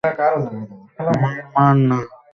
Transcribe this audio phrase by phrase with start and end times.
[1.21, 1.97] মার, মার না।